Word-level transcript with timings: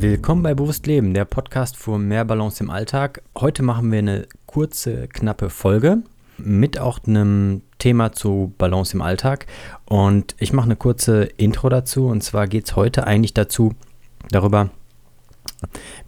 Willkommen 0.00 0.42
bei 0.42 0.54
Bewusst 0.54 0.86
Leben, 0.86 1.12
der 1.12 1.26
Podcast 1.26 1.76
für 1.76 1.98
mehr 1.98 2.24
Balance 2.24 2.64
im 2.64 2.70
Alltag. 2.70 3.20
Heute 3.38 3.62
machen 3.62 3.92
wir 3.92 3.98
eine 3.98 4.26
kurze, 4.46 5.08
knappe 5.08 5.50
Folge 5.50 5.98
mit 6.38 6.78
auch 6.78 7.00
einem 7.06 7.60
Thema 7.78 8.10
zu 8.10 8.54
Balance 8.56 8.94
im 8.94 9.02
Alltag. 9.02 9.44
Und 9.84 10.36
ich 10.38 10.54
mache 10.54 10.64
eine 10.64 10.76
kurze 10.76 11.24
Intro 11.36 11.68
dazu. 11.68 12.06
Und 12.06 12.22
zwar 12.22 12.48
geht 12.48 12.64
es 12.64 12.76
heute 12.76 13.06
eigentlich 13.06 13.34
dazu, 13.34 13.74
darüber, 14.30 14.70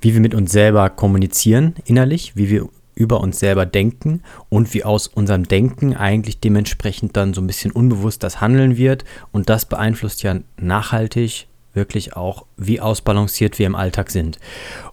wie 0.00 0.14
wir 0.14 0.22
mit 0.22 0.34
uns 0.34 0.52
selber 0.52 0.88
kommunizieren 0.88 1.74
innerlich, 1.84 2.34
wie 2.34 2.48
wir 2.48 2.70
über 2.94 3.20
uns 3.20 3.40
selber 3.40 3.66
denken 3.66 4.22
und 4.48 4.72
wie 4.72 4.84
aus 4.84 5.06
unserem 5.06 5.44
Denken 5.44 5.94
eigentlich 5.94 6.40
dementsprechend 6.40 7.14
dann 7.14 7.34
so 7.34 7.42
ein 7.42 7.46
bisschen 7.46 7.72
unbewusst 7.72 8.22
das 8.22 8.40
Handeln 8.40 8.78
wird. 8.78 9.04
Und 9.32 9.50
das 9.50 9.66
beeinflusst 9.66 10.22
ja 10.22 10.38
nachhaltig 10.56 11.46
wirklich 11.74 12.16
auch, 12.16 12.46
wie 12.56 12.80
ausbalanciert 12.80 13.58
wir 13.58 13.66
im 13.66 13.74
Alltag 13.74 14.10
sind. 14.10 14.38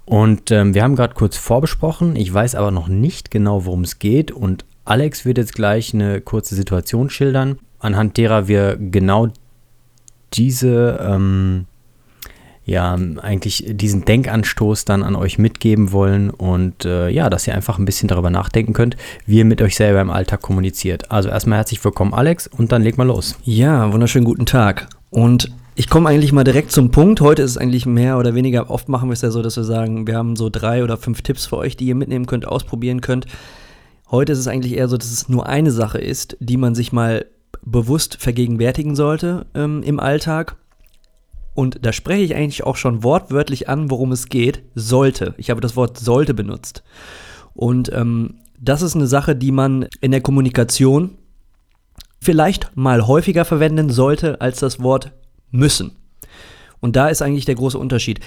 Und 0.06 0.52
ähm, 0.52 0.74
wir 0.74 0.84
haben 0.84 0.96
gerade 0.96 1.14
kurz 1.14 1.38
vorbesprochen, 1.38 2.16
ich 2.16 2.34
weiß 2.34 2.56
aber 2.56 2.72
noch 2.72 2.88
nicht 2.88 3.32
genau, 3.32 3.66
worum 3.66 3.82
es 3.82 4.00
geht. 4.00 4.32
Und 4.32 4.66
Alex 4.86 5.26
wird 5.26 5.38
jetzt 5.38 5.54
gleich 5.54 5.94
eine 5.94 6.22
kurze 6.22 6.56
Situation 6.56 7.10
schildern, 7.10 7.60
anhand 7.80 8.18
derer 8.18 8.48
wir 8.48 8.78
genau 8.78 9.28
diese, 10.34 11.00
ähm, 11.02 11.66
ja, 12.66 12.98
eigentlich 13.22 13.66
diesen 13.68 14.06
Denkanstoß 14.06 14.86
dann 14.86 15.04
an 15.04 15.16
euch 15.16 15.38
mitgeben 15.40 15.92
wollen 15.92 16.30
und 16.30 16.86
äh, 16.86 17.10
ja, 17.10 17.30
dass 17.30 17.48
ihr 17.48 17.56
einfach 17.56 17.80
ein 17.80 17.86
bisschen 17.86 18.08
darüber 18.08 18.30
nachdenken 18.30 18.74
könnt, 18.74 18.96
wie 19.26 19.40
ihr 19.40 19.46
mit 19.46 19.62
euch 19.62 19.76
selber 19.76 20.02
im 20.02 20.12
Alltag 20.12 20.42
kommuniziert. 20.42 21.12
Also 21.12 21.30
erstmal 21.30 21.58
herzlich 21.58 21.84
willkommen, 21.84 22.14
Alex, 22.14 22.48
und 22.48 22.72
dann 22.72 22.84
leg 22.84 22.98
mal 22.98 23.08
los. 23.08 23.38
Ja, 23.44 23.92
wunderschönen 23.92 24.26
guten 24.26 24.46
Tag. 24.46 24.88
Und 25.10 25.52
ich 25.80 25.88
komme 25.88 26.10
eigentlich 26.10 26.34
mal 26.34 26.44
direkt 26.44 26.74
zum 26.74 26.92
Punkt. 26.92 27.22
Heute 27.22 27.42
ist 27.42 27.52
es 27.52 27.58
eigentlich 27.58 27.86
mehr 27.86 28.18
oder 28.18 28.36
weniger, 28.36 28.70
oft 28.70 28.90
machen 28.90 29.08
wir 29.08 29.14
es 29.14 29.22
ja 29.22 29.32
so, 29.32 29.42
dass 29.42 29.56
wir 29.56 29.64
sagen, 29.64 30.08
wir 30.08 30.18
haben 30.18 30.36
so 30.36 30.50
drei 30.50 30.84
oder 30.84 30.98
fünf 30.98 31.22
Tipps 31.22 31.46
für 31.46 31.56
euch, 31.56 31.78
die 31.78 31.86
ihr 31.86 31.96
mitnehmen 31.96 32.26
könnt, 32.26 32.46
ausprobieren 32.46 33.00
könnt. 33.00 33.28
Heute 34.12 34.34
ist 34.34 34.40
es 34.40 34.50
eigentlich 34.50 34.76
eher 34.76 34.90
so, 34.90 34.98
dass 34.98 35.10
es 35.10 35.30
nur 35.30 35.48
eine 35.48 35.72
Sache 35.72 35.98
ist, 35.98 36.36
die 36.42 36.58
man 36.58 36.76
sich 36.76 36.92
mal 36.92 37.28
bewusst 37.64 38.18
vergegenwärtigen 38.20 38.98
sollte 38.98 39.46
ähm, 39.56 39.82
im 39.84 40.02
Alltag. 40.02 40.58
Und 41.54 41.86
da 41.86 41.94
spreche 41.94 42.24
ich 42.24 42.36
eigentlich 42.36 42.66
auch 42.66 42.76
schon 42.76 43.02
wortwörtlich 43.02 43.70
an, 43.70 43.90
worum 43.90 44.12
es 44.12 44.28
geht. 44.28 44.64
Sollte. 44.76 45.34
Ich 45.38 45.50
habe 45.50 45.62
das 45.62 45.78
Wort 45.78 45.98
sollte 45.98 46.34
benutzt. 46.34 46.84
Und 47.54 47.90
ähm, 47.94 48.42
das 48.60 48.82
ist 48.82 48.98
eine 48.98 49.08
Sache, 49.08 49.34
die 49.34 49.54
man 49.54 49.88
in 50.02 50.12
der 50.12 50.20
Kommunikation 50.20 51.12
vielleicht 52.22 52.76
mal 52.76 53.08
häufiger 53.08 53.46
verwenden 53.46 53.90
sollte 53.90 54.42
als 54.42 54.60
das 54.60 54.84
Wort 54.84 55.14
müssen. 55.52 55.92
Und 56.80 56.96
da 56.96 57.10
ist 57.10 57.22
eigentlich 57.22 57.46
der 57.46 57.56
große 57.56 57.78
Unterschied. 57.78 58.20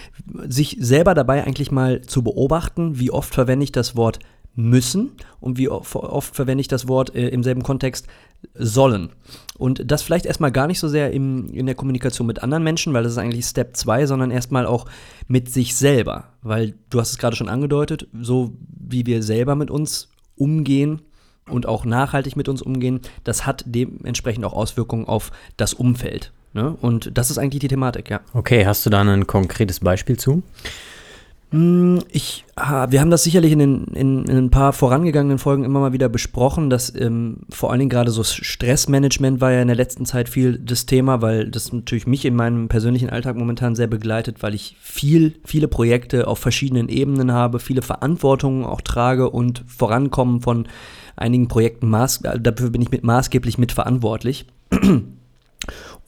Sich 0.46 0.76
selber 0.78 1.14
dabei 1.14 1.44
eigentlich 1.44 1.70
mal 1.70 2.02
zu 2.02 2.22
beobachten, 2.22 2.98
wie 2.98 3.10
oft 3.10 3.34
verwende 3.34 3.64
ich 3.64 3.72
das 3.72 3.96
Wort 3.96 4.18
müssen 4.54 5.12
und 5.40 5.56
wie 5.56 5.68
oft 5.70 6.34
verwende 6.34 6.60
ich 6.60 6.68
das 6.68 6.86
Wort 6.86 7.14
äh, 7.14 7.28
im 7.28 7.42
selben 7.42 7.62
Kontext 7.62 8.06
sollen. 8.54 9.10
Und 9.56 9.90
das 9.90 10.02
vielleicht 10.02 10.26
erstmal 10.26 10.52
gar 10.52 10.66
nicht 10.66 10.78
so 10.78 10.88
sehr 10.88 11.12
im, 11.12 11.48
in 11.54 11.66
der 11.66 11.74
Kommunikation 11.74 12.26
mit 12.26 12.42
anderen 12.42 12.62
Menschen, 12.62 12.92
weil 12.92 13.02
das 13.02 13.12
ist 13.12 13.18
eigentlich 13.18 13.46
Step 13.46 13.76
2, 13.76 14.06
sondern 14.06 14.30
erstmal 14.30 14.66
auch 14.66 14.86
mit 15.28 15.50
sich 15.50 15.74
selber. 15.74 16.24
Weil 16.42 16.74
du 16.90 17.00
hast 17.00 17.12
es 17.12 17.18
gerade 17.18 17.36
schon 17.36 17.48
angedeutet, 17.48 18.08
so 18.20 18.52
wie 18.68 19.06
wir 19.06 19.22
selber 19.22 19.54
mit 19.54 19.70
uns 19.70 20.08
umgehen 20.36 21.00
und 21.48 21.66
auch 21.66 21.84
nachhaltig 21.84 22.36
mit 22.36 22.48
uns 22.48 22.60
umgehen, 22.60 23.00
das 23.24 23.46
hat 23.46 23.64
dementsprechend 23.66 24.44
auch 24.44 24.52
Auswirkungen 24.52 25.06
auf 25.06 25.30
das 25.56 25.72
Umfeld. 25.72 26.32
Ne? 26.54 26.76
Und 26.80 27.16
das 27.16 27.30
ist 27.30 27.38
eigentlich 27.38 27.60
die 27.60 27.68
Thematik, 27.68 28.10
ja. 28.10 28.20
Okay, 28.34 28.66
hast 28.66 28.84
du 28.84 28.90
da 28.90 29.00
ein 29.00 29.26
konkretes 29.26 29.80
Beispiel 29.80 30.18
zu? 30.18 30.42
Hm, 31.52 32.00
ich, 32.10 32.46
wir 32.56 33.00
haben 33.00 33.10
das 33.10 33.24
sicherlich 33.24 33.52
in, 33.52 33.58
den, 33.58 33.84
in, 33.88 34.24
in, 34.24 34.36
ein 34.38 34.50
paar 34.50 34.72
vorangegangenen 34.72 35.38
Folgen 35.38 35.64
immer 35.64 35.80
mal 35.80 35.92
wieder 35.92 36.08
besprochen, 36.08 36.70
dass 36.70 36.94
ähm, 36.94 37.40
vor 37.50 37.70
allen 37.70 37.80
Dingen 37.80 37.90
gerade 37.90 38.10
so 38.10 38.24
Stressmanagement 38.24 39.42
war 39.42 39.52
ja 39.52 39.60
in 39.60 39.68
der 39.68 39.76
letzten 39.76 40.06
Zeit 40.06 40.30
viel 40.30 40.58
das 40.58 40.86
Thema, 40.86 41.20
weil 41.20 41.50
das 41.50 41.70
natürlich 41.70 42.06
mich 42.06 42.24
in 42.24 42.34
meinem 42.34 42.68
persönlichen 42.68 43.10
Alltag 43.10 43.36
momentan 43.36 43.74
sehr 43.74 43.86
begleitet, 43.86 44.42
weil 44.42 44.54
ich 44.54 44.76
viel, 44.80 45.34
viele 45.44 45.68
Projekte 45.68 46.26
auf 46.26 46.38
verschiedenen 46.38 46.88
Ebenen 46.88 47.32
habe, 47.32 47.58
viele 47.58 47.82
Verantwortungen 47.82 48.64
auch 48.64 48.80
trage 48.80 49.28
und 49.28 49.62
Vorankommen 49.66 50.40
von 50.40 50.66
einigen 51.16 51.48
Projekten, 51.48 51.90
maß, 51.90 52.22
dafür 52.40 52.70
bin 52.70 52.80
ich 52.80 52.90
mit 52.90 53.04
maßgeblich 53.04 53.58
mitverantwortlich. 53.58 54.46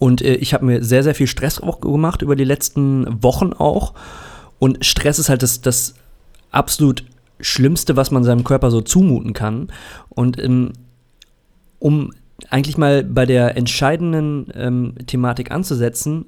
Und 0.04 0.20
äh, 0.20 0.34
ich 0.34 0.52
habe 0.52 0.66
mir 0.66 0.84
sehr, 0.84 1.02
sehr 1.02 1.14
viel 1.14 1.26
Stress 1.26 1.58
auch 1.58 1.80
gemacht 1.80 2.20
über 2.20 2.36
die 2.36 2.44
letzten 2.44 3.22
Wochen 3.22 3.54
auch. 3.54 3.94
Und 4.58 4.84
Stress 4.84 5.18
ist 5.18 5.30
halt 5.30 5.42
das, 5.42 5.62
das 5.62 5.94
absolut 6.50 7.06
Schlimmste, 7.40 7.96
was 7.96 8.10
man 8.10 8.22
seinem 8.22 8.44
Körper 8.44 8.70
so 8.70 8.82
zumuten 8.82 9.32
kann. 9.32 9.68
Und 10.10 10.38
ähm, 10.38 10.74
um 11.78 12.12
eigentlich 12.50 12.76
mal 12.76 13.02
bei 13.02 13.24
der 13.24 13.56
entscheidenden 13.56 14.48
ähm, 14.54 14.94
Thematik 15.06 15.50
anzusetzen, 15.50 16.26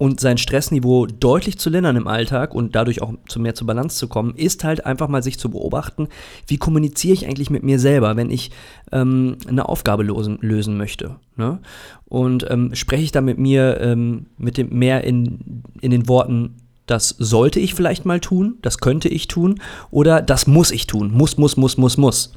und 0.00 0.18
sein 0.18 0.38
Stressniveau 0.38 1.04
deutlich 1.04 1.58
zu 1.58 1.68
lindern 1.68 1.94
im 1.94 2.06
Alltag 2.06 2.54
und 2.54 2.74
dadurch 2.74 3.02
auch 3.02 3.12
zu 3.28 3.38
mehr 3.38 3.54
zur 3.54 3.66
Balance 3.66 3.98
zu 3.98 4.08
kommen, 4.08 4.34
ist 4.34 4.64
halt 4.64 4.86
einfach 4.86 5.08
mal 5.08 5.22
sich 5.22 5.38
zu 5.38 5.50
beobachten, 5.50 6.08
wie 6.46 6.56
kommuniziere 6.56 7.12
ich 7.12 7.26
eigentlich 7.26 7.50
mit 7.50 7.64
mir 7.64 7.78
selber, 7.78 8.16
wenn 8.16 8.30
ich 8.30 8.50
ähm, 8.92 9.36
eine 9.46 9.68
Aufgabe 9.68 10.02
losen, 10.02 10.38
lösen 10.40 10.78
möchte. 10.78 11.16
Ne? 11.36 11.58
Und 12.06 12.50
ähm, 12.50 12.74
spreche 12.74 13.02
ich 13.02 13.12
da 13.12 13.20
mit 13.20 13.36
mir 13.36 13.78
ähm, 13.82 14.24
mit 14.38 14.56
dem 14.56 14.70
mehr 14.70 15.04
in, 15.04 15.64
in 15.82 15.90
den 15.90 16.08
Worten, 16.08 16.56
das 16.86 17.10
sollte 17.18 17.60
ich 17.60 17.74
vielleicht 17.74 18.06
mal 18.06 18.20
tun, 18.20 18.56
das 18.62 18.78
könnte 18.78 19.10
ich 19.10 19.28
tun 19.28 19.60
oder 19.90 20.22
das 20.22 20.46
muss 20.46 20.70
ich 20.70 20.86
tun, 20.86 21.12
muss, 21.12 21.36
muss, 21.36 21.58
muss, 21.58 21.76
muss, 21.76 21.98
muss. 21.98 22.32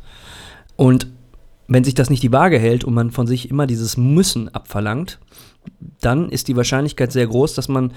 Und 0.76 1.08
wenn 1.70 1.86
sich 1.86 1.96
das 1.96 2.10
nicht 2.10 2.24
die 2.24 2.34
Waage 2.34 2.60
hält 2.60 2.84
und 2.84 2.94
man 2.94 3.12
von 3.12 3.26
sich 3.26 3.50
immer 3.50 3.68
dieses 3.68 3.96
Müssen 3.96 4.50
abverlangt, 4.50 5.18
dann 6.06 6.30
ist 6.30 6.48
die 6.48 6.56
Wahrscheinlichkeit 6.56 7.12
sehr 7.12 7.28
groß, 7.28 7.56
dass 7.56 7.68
man 7.68 7.94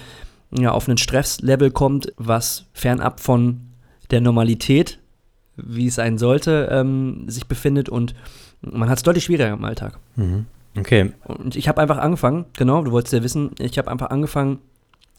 ja, 0.50 0.72
auf 0.72 0.88
einen 0.88 0.98
Stresslevel 0.98 1.70
kommt, 1.70 2.12
was 2.16 2.66
fernab 2.72 3.20
von 3.20 3.60
der 4.10 4.20
Normalität, 4.20 4.98
wie 5.56 5.88
es 5.88 5.96
sein 5.96 6.18
sollte, 6.18 6.68
ähm, 6.70 7.28
sich 7.28 7.46
befindet 7.46 7.88
und 7.88 8.14
man 8.60 8.88
hat 8.88 8.98
es 8.98 9.02
deutlich 9.02 9.24
schwieriger 9.24 9.52
im 9.52 9.64
Alltag. 9.64 9.98
Mhm. 10.16 10.46
Okay. 10.78 11.12
Und 11.24 11.56
ich 11.56 11.68
habe 11.68 11.80
einfach 11.80 11.98
angefangen, 11.98 12.44
genau, 12.56 12.82
du 12.82 12.90
wolltest 12.90 13.14
ja 13.14 13.22
wissen, 13.22 13.52
ich 13.58 13.78
habe 13.78 13.90
einfach 13.90 14.10
angefangen, 14.10 14.58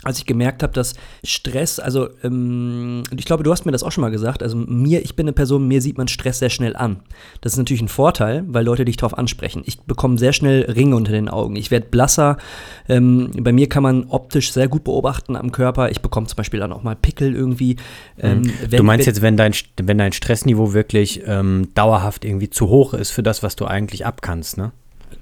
als 0.03 0.19
ich 0.19 0.27
gemerkt 0.27 0.61
habe, 0.61 0.73
dass 0.73 0.93
Stress, 1.23 1.79
also 1.79 2.09
ähm, 2.23 3.01
ich 3.17 3.25
glaube, 3.25 3.43
du 3.43 3.51
hast 3.51 3.65
mir 3.65 3.71
das 3.71 3.81
auch 3.81 3.91
schon 3.91 4.03
mal 4.03 4.11
gesagt, 4.11 4.43
also 4.43 4.55
mir, 4.55 5.03
ich 5.03 5.15
bin 5.15 5.25
eine 5.25 5.33
Person, 5.33 5.67
mir 5.67 5.81
sieht 5.81 5.97
man 5.97 6.07
Stress 6.07 6.37
sehr 6.37 6.51
schnell 6.51 6.75
an. 6.75 6.97
Das 7.41 7.53
ist 7.53 7.57
natürlich 7.57 7.81
ein 7.81 7.87
Vorteil, 7.87 8.43
weil 8.47 8.63
Leute 8.63 8.85
dich 8.85 8.97
darauf 8.97 9.17
ansprechen. 9.17 9.63
Ich 9.65 9.81
bekomme 9.81 10.19
sehr 10.19 10.33
schnell 10.33 10.69
Ringe 10.69 10.95
unter 10.95 11.11
den 11.11 11.29
Augen. 11.29 11.55
Ich 11.55 11.71
werde 11.71 11.87
blasser. 11.89 12.37
Ähm, 12.87 13.31
bei 13.39 13.51
mir 13.51 13.67
kann 13.69 13.81
man 13.81 14.05
optisch 14.09 14.51
sehr 14.51 14.67
gut 14.67 14.83
beobachten 14.83 15.35
am 15.35 15.51
Körper. 15.51 15.89
Ich 15.89 16.01
bekomme 16.01 16.27
zum 16.27 16.37
Beispiel 16.37 16.59
dann 16.59 16.73
auch 16.73 16.83
mal 16.83 16.95
Pickel 16.95 17.35
irgendwie. 17.35 17.77
Ähm, 18.19 18.41
mhm. 18.41 18.51
wenn, 18.69 18.77
du 18.77 18.83
meinst 18.83 19.07
wenn, 19.07 19.13
jetzt, 19.13 19.21
wenn 19.23 19.37
dein, 19.37 19.53
wenn 19.81 19.97
dein 19.97 20.13
Stressniveau 20.13 20.73
wirklich 20.73 21.23
ähm, 21.25 21.69
dauerhaft 21.73 22.23
irgendwie 22.23 22.51
zu 22.51 22.69
hoch 22.69 22.93
ist 22.93 23.09
für 23.09 23.23
das, 23.23 23.41
was 23.41 23.55
du 23.55 23.65
eigentlich 23.65 24.05
abkannst, 24.05 24.57
ne? 24.57 24.73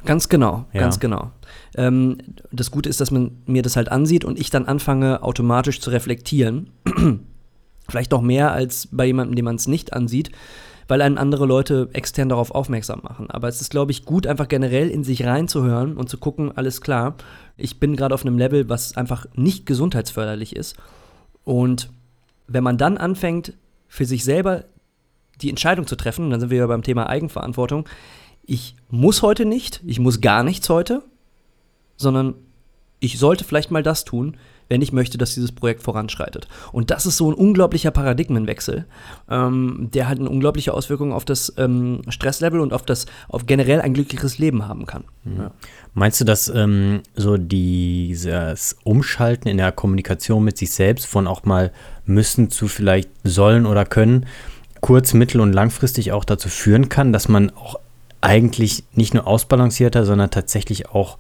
Ganz 0.05 0.29
genau, 0.29 0.65
ja. 0.73 0.81
ganz 0.81 0.99
genau. 0.99 1.31
Ähm, 1.75 2.17
das 2.51 2.71
Gute 2.71 2.89
ist, 2.89 3.01
dass 3.01 3.11
man 3.11 3.31
mir 3.45 3.61
das 3.61 3.75
halt 3.75 3.91
ansieht 3.91 4.25
und 4.25 4.39
ich 4.39 4.49
dann 4.49 4.65
anfange, 4.65 5.23
automatisch 5.23 5.81
zu 5.81 5.89
reflektieren. 5.89 6.69
Vielleicht 7.89 8.11
noch 8.11 8.21
mehr 8.21 8.51
als 8.51 8.87
bei 8.91 9.05
jemandem, 9.05 9.35
dem 9.35 9.45
man 9.45 9.55
es 9.55 9.67
nicht 9.67 9.93
ansieht, 9.93 10.31
weil 10.87 11.01
einen 11.01 11.17
andere 11.17 11.45
Leute 11.45 11.89
extern 11.93 12.29
darauf 12.29 12.51
aufmerksam 12.51 13.01
machen. 13.03 13.29
Aber 13.29 13.47
es 13.47 13.61
ist, 13.61 13.71
glaube 13.71 13.91
ich, 13.91 14.05
gut, 14.05 14.27
einfach 14.27 14.47
generell 14.47 14.89
in 14.89 15.03
sich 15.03 15.25
reinzuhören 15.25 15.97
und 15.97 16.09
zu 16.09 16.17
gucken, 16.17 16.55
alles 16.55 16.81
klar, 16.81 17.15
ich 17.57 17.79
bin 17.79 17.95
gerade 17.95 18.13
auf 18.13 18.25
einem 18.25 18.37
Level, 18.37 18.69
was 18.69 18.97
einfach 18.97 19.25
nicht 19.35 19.65
gesundheitsförderlich 19.65 20.55
ist. 20.55 20.75
Und 21.43 21.89
wenn 22.47 22.63
man 22.63 22.77
dann 22.77 22.97
anfängt, 22.97 23.53
für 23.87 24.05
sich 24.05 24.23
selber 24.23 24.65
die 25.41 25.49
Entscheidung 25.49 25.87
zu 25.87 25.95
treffen, 25.95 26.29
dann 26.29 26.39
sind 26.39 26.49
wir 26.49 26.59
ja 26.59 26.67
beim 26.67 26.83
Thema 26.83 27.07
Eigenverantwortung, 27.07 27.87
ich 28.45 28.75
muss 28.89 29.21
heute 29.21 29.45
nicht, 29.45 29.81
ich 29.85 29.99
muss 29.99 30.21
gar 30.21 30.43
nichts 30.43 30.69
heute, 30.69 31.03
sondern 31.97 32.35
ich 32.99 33.19
sollte 33.19 33.43
vielleicht 33.43 33.71
mal 33.71 33.83
das 33.83 34.05
tun, 34.05 34.37
wenn 34.67 34.81
ich 34.81 34.91
möchte, 34.91 35.17
dass 35.17 35.35
dieses 35.35 35.51
Projekt 35.51 35.83
voranschreitet. 35.83 36.47
Und 36.71 36.89
das 36.89 37.05
ist 37.05 37.17
so 37.17 37.29
ein 37.29 37.35
unglaublicher 37.35 37.91
Paradigmenwechsel, 37.91 38.85
ähm, 39.29 39.89
der 39.93 40.07
halt 40.07 40.19
eine 40.19 40.29
unglaubliche 40.29 40.73
Auswirkung 40.73 41.13
auf 41.13 41.23
das 41.23 41.53
ähm, 41.57 42.01
Stresslevel 42.09 42.59
und 42.59 42.73
auf 42.73 42.83
das, 42.83 43.05
auf 43.29 43.45
generell 43.45 43.79
ein 43.81 43.93
glücklicheres 43.93 44.39
Leben 44.39 44.67
haben 44.67 44.87
kann. 44.87 45.03
Mhm. 45.23 45.37
Ja. 45.37 45.51
Meinst 45.93 46.19
du, 46.19 46.25
dass 46.25 46.47
ähm, 46.47 47.01
so 47.15 47.37
dieses 47.37 48.75
Umschalten 48.83 49.49
in 49.49 49.57
der 49.57 49.71
Kommunikation 49.71 50.43
mit 50.43 50.57
sich 50.57 50.71
selbst 50.71 51.05
von 51.05 51.27
auch 51.27 51.43
mal 51.43 51.71
müssen 52.05 52.49
zu 52.49 52.67
vielleicht 52.67 53.09
sollen 53.23 53.67
oder 53.67 53.85
können, 53.85 54.25
kurz-, 54.81 55.13
mittel- 55.13 55.41
und 55.41 55.53
langfristig 55.53 56.11
auch 56.11 56.25
dazu 56.25 56.49
führen 56.49 56.89
kann, 56.89 57.13
dass 57.13 57.27
man 57.27 57.51
auch 57.51 57.79
eigentlich 58.25 58.83
nicht 58.93 59.13
nur 59.13 59.27
ausbalancierter, 59.27 60.03
sondern 60.03 60.31
tatsächlich 60.31 60.89
auch 60.89 61.17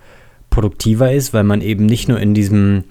produktiver 0.49 1.13
ist, 1.13 1.33
weil 1.33 1.43
man 1.43 1.61
eben 1.61 1.85
nicht 1.85 2.09
nur 2.09 2.19
in 2.19 2.33
diesem 2.33 2.85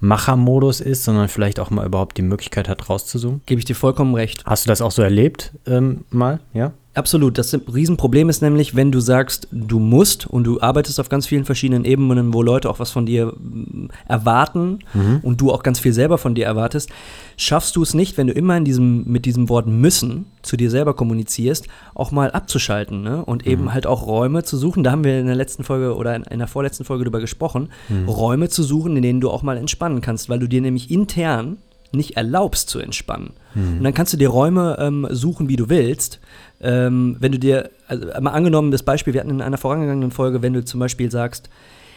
Machermodus 0.00 0.80
ist, 0.80 1.04
sondern 1.04 1.28
vielleicht 1.28 1.58
auch 1.58 1.70
mal 1.70 1.86
überhaupt 1.86 2.18
die 2.18 2.22
Möglichkeit 2.22 2.68
hat, 2.68 2.88
rauszuzoomen. 2.90 3.40
Gebe 3.46 3.58
ich 3.58 3.64
dir 3.64 3.74
vollkommen 3.74 4.14
recht. 4.14 4.44
Hast 4.44 4.66
du 4.66 4.68
das 4.68 4.82
auch 4.82 4.90
so 4.90 5.02
erlebt 5.02 5.52
ähm, 5.66 6.04
mal? 6.10 6.40
Ja? 6.52 6.74
Absolut. 6.96 7.36
Das 7.36 7.52
Riesenproblem 7.52 8.30
ist 8.30 8.40
nämlich, 8.40 8.74
wenn 8.74 8.90
du 8.90 9.00
sagst, 9.00 9.48
du 9.52 9.78
musst 9.78 10.26
und 10.26 10.44
du 10.44 10.62
arbeitest 10.62 10.98
auf 10.98 11.10
ganz 11.10 11.26
vielen 11.26 11.44
verschiedenen 11.44 11.84
Ebenen, 11.84 12.32
wo 12.32 12.40
Leute 12.40 12.70
auch 12.70 12.78
was 12.78 12.90
von 12.90 13.04
dir 13.04 13.34
mm, 13.36 13.90
erwarten 14.08 14.78
mhm. 14.94 15.20
und 15.22 15.38
du 15.38 15.52
auch 15.52 15.62
ganz 15.62 15.78
viel 15.78 15.92
selber 15.92 16.16
von 16.16 16.34
dir 16.34 16.46
erwartest, 16.46 16.88
schaffst 17.36 17.76
du 17.76 17.82
es 17.82 17.92
nicht, 17.92 18.16
wenn 18.16 18.28
du 18.28 18.32
immer 18.32 18.56
in 18.56 18.64
diesem, 18.64 19.04
mit 19.04 19.26
diesem 19.26 19.50
Wort 19.50 19.66
müssen 19.66 20.24
zu 20.40 20.56
dir 20.56 20.70
selber 20.70 20.94
kommunizierst, 20.94 21.68
auch 21.94 22.12
mal 22.12 22.30
abzuschalten 22.30 23.02
ne? 23.02 23.22
und 23.22 23.44
mhm. 23.44 23.52
eben 23.52 23.74
halt 23.74 23.86
auch 23.86 24.06
Räume 24.06 24.42
zu 24.42 24.56
suchen. 24.56 24.82
Da 24.82 24.90
haben 24.90 25.04
wir 25.04 25.20
in 25.20 25.26
der 25.26 25.36
letzten 25.36 25.64
Folge 25.64 25.96
oder 25.96 26.16
in, 26.16 26.22
in 26.22 26.38
der 26.38 26.48
vorletzten 26.48 26.86
Folge 26.86 27.04
drüber 27.04 27.20
gesprochen, 27.20 27.68
mhm. 27.90 28.08
Räume 28.08 28.48
zu 28.48 28.62
suchen, 28.62 28.96
in 28.96 29.02
denen 29.02 29.20
du 29.20 29.28
auch 29.28 29.42
mal 29.42 29.58
entspannen 29.58 30.00
kannst, 30.00 30.30
weil 30.30 30.38
du 30.38 30.48
dir 30.48 30.62
nämlich 30.62 30.90
intern 30.90 31.58
nicht 31.92 32.16
erlaubst 32.16 32.70
zu 32.70 32.78
entspannen. 32.78 33.34
Mhm. 33.56 33.78
Und 33.78 33.84
dann 33.84 33.94
kannst 33.94 34.12
du 34.12 34.16
dir 34.16 34.28
Räume 34.28 34.76
ähm, 34.78 35.08
suchen, 35.10 35.48
wie 35.48 35.56
du 35.56 35.68
willst 35.68 36.20
ähm, 36.60 37.16
wenn 37.20 37.32
du 37.32 37.38
dir, 37.38 37.70
also 37.86 38.06
mal 38.20 38.30
angenommen, 38.30 38.70
das 38.70 38.82
Beispiel, 38.82 39.12
wir 39.12 39.20
hatten 39.20 39.30
in 39.30 39.42
einer 39.42 39.58
vorangegangenen 39.58 40.10
Folge, 40.10 40.42
wenn 40.42 40.52
du 40.52 40.64
zum 40.64 40.80
Beispiel 40.80 41.10
sagst, 41.10 41.50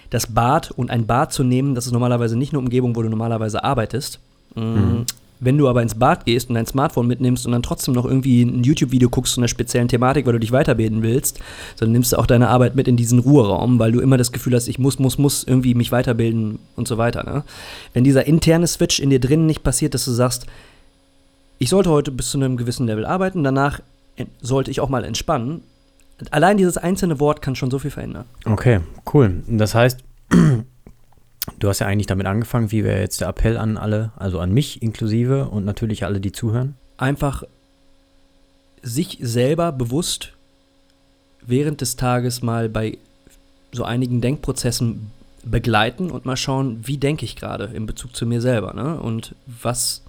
das 0.10 0.28
Bad 0.28 0.72
und 0.72 0.90
ein 0.90 1.06
Bad 1.06 1.32
zu 1.32 1.44
nehmen, 1.44 1.76
das 1.76 1.86
ist 1.86 1.92
normalerweise 1.92 2.38
nicht 2.38 2.52
eine 2.52 2.60
Umgebung, 2.60 2.96
wo 2.96 3.02
du 3.02 3.10
normalerweise 3.10 3.64
arbeitest. 3.64 4.20
Mm, 4.56 4.62
mhm. 4.62 5.06
Wenn 5.42 5.58
du 5.58 5.70
aber 5.70 5.82
ins 5.82 5.96
Bad 5.96 6.26
gehst 6.26 6.50
und 6.50 6.56
dein 6.56 6.66
Smartphone 6.66 7.08
mitnimmst 7.08 7.46
und 7.46 7.54
dann 7.54 7.64
trotzdem 7.64 7.94
noch 7.94 8.04
irgendwie 8.04 8.42
ein 8.42 8.64
YouTube-Video 8.64 9.08
guckst 9.08 9.36
zu 9.36 9.40
einer 9.40 9.48
speziellen 9.48 9.88
Thematik, 9.88 10.26
weil 10.26 10.34
du 10.34 10.40
dich 10.40 10.52
weiterbilden 10.52 11.02
willst, 11.02 11.40
dann 11.78 11.94
nimmst 11.94 12.12
du 12.12 12.18
auch 12.18 12.26
deine 12.26 12.50
Arbeit 12.50 12.76
mit 12.76 12.90
in 12.90 12.98
diesen 12.98 13.20
Ruheraum, 13.20 13.80
weil 13.80 13.94
du 13.94 14.02
immer 14.02 14.18
das 14.18 14.34
Gefühl 14.34 14.56
hast, 14.56 14.68
ich 14.68 14.80
muss, 14.80 15.00
muss, 15.00 15.18
muss 15.18 15.46
irgendwie 15.46 15.76
mich 15.76 15.94
weiterbilden 15.94 16.60
und 16.76 16.90
so 16.90 16.98
weiter. 16.98 17.24
Ne? 17.24 17.44
Wenn 17.94 18.04
dieser 18.04 18.28
interne 18.28 18.68
Switch 18.68 19.00
in 19.00 19.12
dir 19.12 19.22
drinnen 19.22 19.46
nicht 19.46 19.64
passiert, 19.64 19.94
dass 19.94 20.04
du 20.04 20.12
sagst, 20.12 20.46
ich 21.60 21.70
sollte 21.70 21.90
heute 21.90 22.12
bis 22.12 22.32
zu 22.32 22.38
einem 22.38 22.58
gewissen 22.58 22.88
Level 22.88 23.06
arbeiten, 23.06 23.44
danach 23.44 23.82
sollte 24.42 24.72
ich 24.72 24.80
auch 24.82 24.90
mal 24.90 25.04
entspannen. 25.04 25.62
Allein 26.32 26.58
dieses 26.58 26.78
einzelne 26.78 27.20
Wort 27.20 27.42
kann 27.42 27.56
schon 27.56 27.72
so 27.72 27.80
viel 27.80 27.92
verändern. 27.92 28.26
Okay, 28.46 28.80
cool. 29.14 29.44
Das 29.48 29.76
heißt, 29.76 30.04
du 31.60 31.70
hast 31.70 31.80
ja 31.80 31.88
eigentlich 31.88 32.08
damit 32.08 32.28
angefangen, 32.28 32.72
wie 32.72 32.84
wäre 32.84 33.00
jetzt 33.00 33.22
der 33.22 33.30
Appell 33.30 33.58
an 33.58 33.78
alle, 33.78 34.12
also 34.16 34.40
an 34.40 34.54
mich 34.54 34.82
inklusive 34.82 35.46
und 35.46 35.66
natürlich 35.66 36.06
alle, 36.06 36.20
die 36.20 36.32
zuhören? 36.32 36.76
Einfach 36.98 37.44
sich 38.82 39.20
selber 39.22 39.72
bewusst 39.72 40.34
während 41.46 41.82
des 41.82 41.96
Tages 41.96 42.42
mal 42.42 42.70
bei 42.70 42.98
so 43.72 43.84
einigen 43.84 44.22
Denkprozessen 44.22 45.12
begleiten 45.44 46.12
und 46.12 46.26
mal 46.26 46.38
schauen, 46.38 46.82
wie 46.84 46.98
denke 46.98 47.26
ich 47.26 47.36
gerade 47.36 47.66
in 47.66 47.86
Bezug 47.86 48.16
zu 48.16 48.26
mir 48.26 48.42
selber 48.42 48.74
ne? 48.74 49.00
und 49.00 49.36
was 49.46 50.04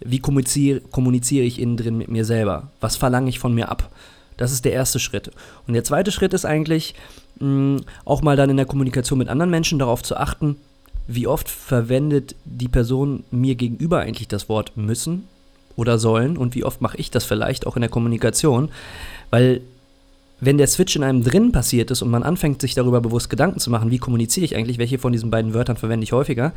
wie 0.00 0.18
kommuniziere, 0.18 0.80
kommuniziere 0.80 1.44
ich 1.44 1.60
innen 1.60 1.76
drin 1.76 1.98
mit 1.98 2.08
mir 2.08 2.24
selber? 2.24 2.70
Was 2.80 2.96
verlange 2.96 3.28
ich 3.28 3.38
von 3.38 3.54
mir 3.54 3.70
ab? 3.70 3.90
Das 4.36 4.52
ist 4.52 4.64
der 4.64 4.72
erste 4.72 4.98
Schritt. 4.98 5.30
Und 5.66 5.74
der 5.74 5.84
zweite 5.84 6.12
Schritt 6.12 6.32
ist 6.32 6.44
eigentlich, 6.44 6.94
mh, 7.40 7.82
auch 8.04 8.22
mal 8.22 8.36
dann 8.36 8.50
in 8.50 8.56
der 8.56 8.66
Kommunikation 8.66 9.18
mit 9.18 9.28
anderen 9.28 9.50
Menschen 9.50 9.78
darauf 9.78 10.02
zu 10.02 10.16
achten, 10.16 10.56
wie 11.06 11.26
oft 11.26 11.48
verwendet 11.48 12.36
die 12.44 12.68
Person 12.68 13.24
mir 13.30 13.54
gegenüber 13.54 14.00
eigentlich 14.00 14.28
das 14.28 14.48
Wort 14.48 14.76
müssen 14.76 15.26
oder 15.74 15.98
sollen 15.98 16.36
und 16.36 16.54
wie 16.54 16.64
oft 16.64 16.80
mache 16.80 16.98
ich 16.98 17.10
das 17.10 17.24
vielleicht 17.24 17.66
auch 17.66 17.76
in 17.76 17.80
der 17.80 17.90
Kommunikation, 17.90 18.68
weil 19.30 19.62
wenn 20.40 20.58
der 20.58 20.66
Switch 20.66 20.94
in 20.94 21.02
einem 21.02 21.24
drin 21.24 21.52
passiert 21.52 21.90
ist 21.90 22.02
und 22.02 22.10
man 22.10 22.22
anfängt, 22.22 22.60
sich 22.60 22.74
darüber 22.74 23.00
bewusst 23.00 23.30
Gedanken 23.30 23.58
zu 23.58 23.70
machen, 23.70 23.90
wie 23.90 23.98
kommuniziere 23.98 24.44
ich 24.44 24.56
eigentlich, 24.56 24.78
welche 24.78 24.98
von 24.98 25.12
diesen 25.12 25.30
beiden 25.30 25.54
Wörtern 25.54 25.76
verwende 25.76 26.04
ich 26.04 26.12
häufiger, 26.12 26.52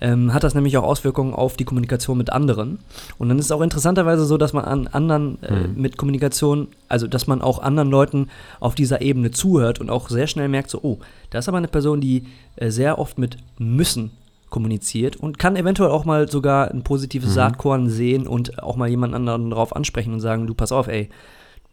ähm, 0.00 0.32
hat 0.32 0.44
das 0.44 0.54
nämlich 0.54 0.76
auch 0.78 0.84
Auswirkungen 0.84 1.34
auf 1.34 1.56
die 1.56 1.64
Kommunikation 1.64 2.16
mit 2.16 2.32
anderen. 2.32 2.78
Und 3.18 3.28
dann 3.28 3.38
ist 3.38 3.46
es 3.46 3.52
auch 3.52 3.60
interessanterweise 3.60 4.24
so, 4.24 4.38
dass 4.38 4.52
man 4.52 4.64
an 4.64 4.86
anderen 4.86 5.42
äh, 5.42 5.68
mhm. 5.68 5.80
mit 5.80 5.98
Kommunikation, 5.98 6.68
also 6.88 7.06
dass 7.06 7.26
man 7.26 7.42
auch 7.42 7.58
anderen 7.58 7.90
Leuten 7.90 8.28
auf 8.60 8.74
dieser 8.74 9.02
Ebene 9.02 9.30
zuhört 9.30 9.78
und 9.78 9.90
auch 9.90 10.08
sehr 10.08 10.26
schnell 10.26 10.48
merkt, 10.48 10.70
so, 10.70 10.80
oh, 10.82 10.98
da 11.28 11.38
ist 11.38 11.48
aber 11.48 11.58
eine 11.58 11.68
Person, 11.68 12.00
die 12.00 12.24
äh, 12.56 12.70
sehr 12.70 12.98
oft 12.98 13.18
mit 13.18 13.36
müssen 13.58 14.12
kommuniziert 14.48 15.16
und 15.16 15.38
kann 15.38 15.54
eventuell 15.54 15.90
auch 15.90 16.04
mal 16.04 16.28
sogar 16.28 16.70
ein 16.70 16.82
positives 16.82 17.30
mhm. 17.30 17.34
Saatkorn 17.34 17.88
sehen 17.88 18.26
und 18.26 18.62
auch 18.62 18.76
mal 18.76 18.88
jemand 18.88 19.14
anderen 19.14 19.50
darauf 19.50 19.76
ansprechen 19.76 20.14
und 20.14 20.20
sagen, 20.20 20.46
du 20.46 20.54
pass 20.54 20.72
auf, 20.72 20.88
ey, 20.88 21.08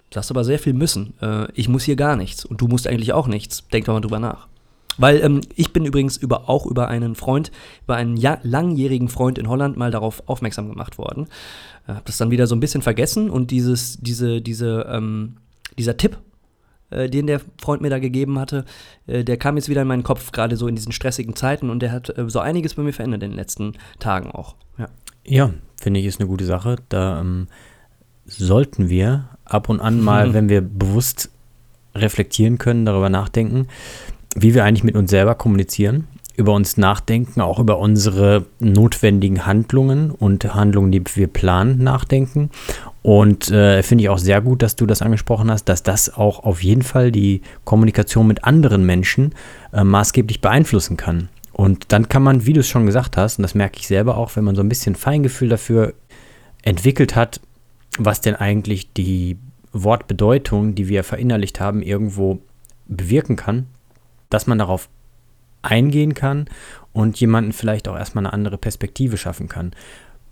du 0.10 0.18
hast 0.18 0.32
aber 0.32 0.44
sehr 0.44 0.60
viel 0.60 0.74
müssen. 0.74 1.14
Äh, 1.22 1.52
ich 1.54 1.70
muss 1.70 1.84
hier 1.84 1.96
gar 1.96 2.16
nichts 2.16 2.46
und 2.46 2.62
du 2.62 2.68
musst 2.68 2.88
eigentlich 2.88 3.14
auch 3.14 3.28
nichts. 3.28 3.68
Denk 3.70 3.86
doch 3.86 3.94
mal 3.94 4.02
drüber 4.02 4.20
nach. 4.20 4.48
Weil 4.98 5.22
ähm, 5.22 5.42
ich 5.56 5.74
bin 5.74 5.86
übrigens 5.86 6.18
über, 6.18 6.50
auch 6.50 6.66
über 6.66 6.88
einen 6.88 7.16
Freund, 7.16 7.52
über 7.84 7.96
einen 7.96 8.18
ja, 8.18 8.40
langjährigen 8.44 9.10
Freund 9.10 9.38
in 9.38 9.48
Holland 9.48 9.78
mal 9.78 9.92
darauf 9.92 10.28
aufmerksam 10.28 10.70
gemacht 10.70 10.98
worden. 10.98 11.28
Äh, 11.88 11.94
hab 11.94 12.06
das 12.06 12.18
dann 12.18 12.32
wieder 12.32 12.48
so 12.48 12.56
ein 12.56 12.60
bisschen 12.60 12.82
vergessen 12.82 13.30
und 13.30 13.52
dieses, 13.52 13.98
diese, 14.02 14.42
diese, 14.42 14.88
ähm, 14.90 15.38
dieser 15.78 15.98
Tipp, 15.98 16.18
äh, 16.90 17.10
den 17.10 17.28
der 17.28 17.42
Freund 17.62 17.82
mir 17.82 17.90
da 17.90 18.00
gegeben 18.00 18.40
hatte, 18.40 18.66
äh, 19.06 19.24
der 19.24 19.38
kam 19.38 19.58
jetzt 19.58 19.70
wieder 19.70 19.84
in 19.84 19.88
meinen 19.88 20.04
Kopf, 20.04 20.32
gerade 20.32 20.58
so 20.58 20.68
in 20.68 20.76
diesen 20.76 20.92
stressigen 20.92 21.36
Zeiten 21.36 21.70
und 21.70 21.82
der 21.82 21.92
hat 21.92 22.18
äh, 22.18 22.30
so 22.30 22.40
einiges 22.40 22.74
bei 22.74 22.84
mir 22.84 22.94
verändert 22.94 23.24
in 23.24 23.32
den 23.32 23.38
letzten 23.38 23.74
Tagen 24.00 24.32
auch. 24.32 24.56
Ja, 24.78 24.90
ja 25.26 25.54
finde 25.80 26.00
ich, 26.00 26.08
ist 26.08 26.20
eine 26.20 26.28
gute 26.28 26.46
Sache. 26.46 26.78
Da 26.90 27.20
ähm, 27.22 27.48
sollten 28.28 28.90
wir 28.90 29.30
ab 29.46 29.70
und 29.70 29.80
an 29.80 30.02
mal, 30.02 30.34
wenn 30.34 30.50
wir 30.50 30.62
bewusst 30.62 31.30
reflektieren 31.96 32.58
können, 32.58 32.86
darüber 32.86 33.10
nachdenken, 33.10 33.68
wie 34.36 34.54
wir 34.54 34.64
eigentlich 34.64 34.84
mit 34.84 34.96
uns 34.96 35.10
selber 35.10 35.36
kommunizieren, 35.36 36.08
über 36.36 36.54
uns 36.54 36.78
nachdenken, 36.78 37.42
auch 37.42 37.58
über 37.60 37.80
unsere 37.80 38.46
notwendigen 38.60 39.48
Handlungen 39.48 40.12
und 40.12 40.54
Handlungen, 40.54 40.92
die 40.92 41.04
wir 41.16 41.28
planen, 41.28 41.84
nachdenken. 41.84 42.52
Und 43.02 43.50
äh, 43.50 43.82
finde 43.82 44.04
ich 44.04 44.10
auch 44.10 44.20
sehr 44.20 44.42
gut, 44.42 44.62
dass 44.62 44.76
du 44.76 44.86
das 44.86 45.02
angesprochen 45.02 45.50
hast, 45.50 45.66
dass 45.66 45.82
das 45.82 46.16
auch 46.16 46.44
auf 46.44 46.62
jeden 46.62 46.84
Fall 46.84 47.12
die 47.12 47.42
Kommunikation 47.64 48.28
mit 48.28 48.44
anderen 48.44 48.86
Menschen 48.86 49.34
äh, 49.74 49.84
maßgeblich 49.84 50.42
beeinflussen 50.42 50.98
kann. 50.98 51.30
Und 51.54 51.92
dann 51.92 52.08
kann 52.08 52.22
man, 52.22 52.46
wie 52.46 52.54
du 52.54 52.60
es 52.60 52.68
schon 52.68 52.86
gesagt 52.86 53.18
hast, 53.18 53.40
und 53.40 53.42
das 53.42 53.56
merke 53.56 53.80
ich 53.80 53.88
selber 53.88 54.18
auch, 54.18 54.36
wenn 54.36 54.44
man 54.44 54.56
so 54.56 54.62
ein 54.62 54.70
bisschen 54.70 54.94
Feingefühl 54.94 55.50
dafür 55.50 55.96
entwickelt 56.62 57.16
hat, 57.16 57.40
was 57.98 58.22
denn 58.22 58.36
eigentlich 58.36 58.94
die 58.94 59.38
Wortbedeutung, 59.74 60.76
die 60.76 60.88
wir 60.88 61.04
verinnerlicht 61.04 61.60
haben, 61.60 61.82
irgendwo 61.82 62.40
bewirken 62.88 63.36
kann, 63.36 63.68
dass 64.30 64.48
man 64.48 64.58
darauf 64.58 64.90
eingehen 65.62 66.14
kann 66.14 66.46
und 66.94 67.20
jemanden 67.20 67.52
vielleicht 67.52 67.88
auch 67.88 67.98
erstmal 67.98 68.26
eine 68.26 68.34
andere 68.34 68.58
Perspektive 68.58 69.18
schaffen 69.18 69.50
kann. 69.50 69.72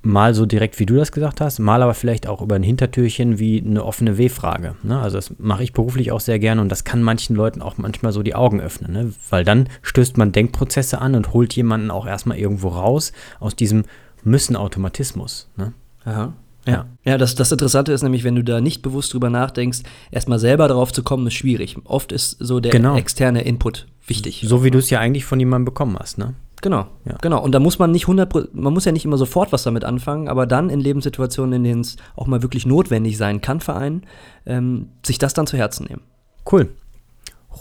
Mal 0.02 0.36
so 0.36 0.46
direkt, 0.46 0.80
wie 0.80 0.86
du 0.86 0.96
das 0.96 1.12
gesagt 1.12 1.42
hast, 1.42 1.58
mal 1.58 1.82
aber 1.82 1.96
vielleicht 1.96 2.28
auch 2.28 2.42
über 2.42 2.56
ein 2.56 2.64
Hintertürchen 2.64 3.40
wie 3.40 3.60
eine 3.60 3.84
offene 3.84 4.20
W-Frage. 4.20 4.76
Ne? 4.84 5.00
Also 5.00 5.18
das 5.18 5.34
mache 5.40 5.64
ich 5.64 5.74
beruflich 5.74 6.12
auch 6.12 6.20
sehr 6.20 6.38
gerne 6.38 6.62
und 6.62 6.70
das 6.70 6.84
kann 6.84 7.02
manchen 7.02 7.36
Leuten 7.36 7.62
auch 7.62 7.78
manchmal 7.78 8.12
so 8.12 8.22
die 8.22 8.36
Augen 8.36 8.62
öffnen, 8.62 8.92
ne? 8.92 9.14
weil 9.32 9.44
dann 9.44 9.68
stößt 9.82 10.18
man 10.18 10.32
Denkprozesse 10.32 11.02
an 11.02 11.16
und 11.16 11.34
holt 11.34 11.56
jemanden 11.56 11.90
auch 11.90 12.06
erstmal 12.06 12.38
irgendwo 12.38 12.68
raus 12.68 13.14
aus 13.40 13.56
diesem 13.56 13.84
Müssen-Automatismus. 14.24 15.50
Ne? 15.58 15.74
Aha. 16.04 16.34
Ja, 16.68 16.88
ja 17.04 17.18
das, 17.18 17.36
das 17.36 17.52
Interessante 17.52 17.92
ist 17.92 18.02
nämlich, 18.02 18.24
wenn 18.24 18.36
du 18.36 18.44
da 18.44 18.62
nicht 18.62 18.82
bewusst 18.82 19.14
drüber 19.14 19.30
nachdenkst, 19.30 19.80
erstmal 20.12 20.40
selber 20.40 20.68
darauf 20.68 20.92
zu 20.92 21.04
kommen, 21.04 21.28
ist 21.28 21.36
schwierig. 21.36 21.78
Oft 21.84 22.12
ist 22.12 22.38
so 22.40 22.60
der 22.60 22.72
genau. 22.72 22.96
externe 22.96 23.44
Input 23.44 23.88
wichtig. 24.08 24.44
So 24.48 24.64
wie 24.64 24.72
du 24.72 24.80
es 24.80 24.90
ja 24.90 25.00
eigentlich 25.00 25.26
von 25.26 25.40
jemandem 25.40 25.66
bekommen 25.66 25.98
hast, 26.00 26.18
ne? 26.18 26.34
Genau, 26.62 26.88
ja. 27.06 27.18
genau. 27.22 27.44
Und 27.44 27.52
da 27.52 27.60
muss 27.60 27.78
man 27.78 27.92
nicht 27.92 28.04
100, 28.04 28.56
man 28.56 28.74
muss 28.74 28.86
ja 28.86 28.92
nicht 28.92 29.06
immer 29.06 29.18
sofort 29.18 29.52
was 29.52 29.64
damit 29.64 29.84
anfangen, 29.84 30.28
aber 30.28 30.48
dann 30.48 30.70
in 30.70 30.80
Lebenssituationen, 30.80 31.54
in 31.54 31.64
denen 31.64 31.82
es 31.82 31.98
auch 32.16 32.28
mal 32.28 32.42
wirklich 32.42 32.66
notwendig 32.66 33.18
sein 33.18 33.42
kann 33.42 33.60
für 33.60 33.76
einen, 33.76 34.04
ähm, 34.46 34.90
sich 35.06 35.20
das 35.20 35.34
dann 35.34 35.46
zu 35.46 35.58
Herzen 35.58 35.86
nehmen. 35.86 36.02
Cool. 36.50 36.70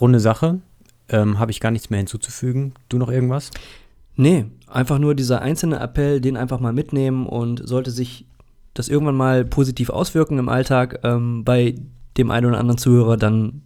Runde 0.01 0.19
Sache. 0.19 0.59
Ähm, 1.09 1.37
Habe 1.37 1.51
ich 1.51 1.59
gar 1.59 1.69
nichts 1.71 1.91
mehr 1.91 1.99
hinzuzufügen. 1.99 2.73
Du 2.89 2.97
noch 2.97 3.09
irgendwas? 3.09 3.51
Nee, 4.15 4.45
einfach 4.67 4.97
nur 4.97 5.13
dieser 5.13 5.41
einzelne 5.41 5.79
Appell, 5.79 6.19
den 6.21 6.37
einfach 6.37 6.59
mal 6.59 6.73
mitnehmen 6.73 7.27
und 7.27 7.67
sollte 7.67 7.91
sich 7.91 8.25
das 8.75 8.89
irgendwann 8.89 9.15
mal 9.15 9.43
positiv 9.43 9.89
auswirken 9.89 10.37
im 10.37 10.49
Alltag 10.49 10.99
ähm, 11.03 11.43
bei 11.43 11.75
dem 12.17 12.29
einen 12.29 12.45
oder 12.45 12.59
anderen 12.59 12.77
Zuhörer, 12.77 13.17
dann 13.17 13.63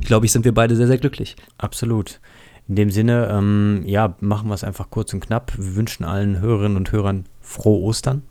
glaube 0.00 0.26
ich, 0.26 0.32
sind 0.32 0.44
wir 0.44 0.52
beide 0.52 0.74
sehr, 0.74 0.86
sehr 0.86 0.98
glücklich. 0.98 1.36
Absolut. 1.58 2.20
In 2.66 2.76
dem 2.76 2.90
Sinne, 2.90 3.28
ähm, 3.30 3.82
ja, 3.86 4.16
machen 4.20 4.48
wir 4.48 4.54
es 4.54 4.64
einfach 4.64 4.90
kurz 4.90 5.14
und 5.14 5.20
knapp. 5.20 5.56
Wir 5.56 5.76
wünschen 5.76 6.04
allen 6.04 6.40
Hörerinnen 6.40 6.76
und 6.76 6.92
Hörern 6.92 7.24
frohe 7.40 7.82
Ostern. 7.82 8.22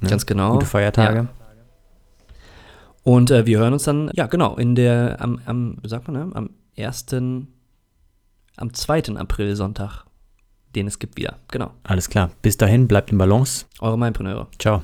Ne? 0.00 0.10
Ganz 0.10 0.26
genau. 0.26 0.54
Gute 0.54 0.66
Feiertage. 0.66 1.16
Ja. 1.16 1.28
Und 3.04 3.30
äh, 3.30 3.46
wir 3.46 3.58
hören 3.58 3.72
uns 3.72 3.84
dann, 3.84 4.10
ja, 4.14 4.26
genau, 4.26 4.56
in 4.56 4.74
der, 4.74 5.16
am, 5.20 5.40
am 5.46 5.78
sagt 5.84 6.08
man, 6.08 6.28
ne, 6.28 6.34
am 6.34 6.50
1., 6.78 7.06
am 8.56 8.74
2. 8.74 9.16
April 9.16 9.56
Sonntag, 9.56 10.04
den 10.74 10.86
es 10.86 10.98
gibt 10.98 11.16
wieder. 11.16 11.38
Genau. 11.50 11.72
Alles 11.84 12.08
klar. 12.08 12.30
Bis 12.42 12.56
dahin, 12.56 12.86
bleibt 12.86 13.10
im 13.10 13.18
Balance. 13.18 13.66
Eure 13.80 13.98
Mindpreneure. 13.98 14.46
Ciao. 14.58 14.82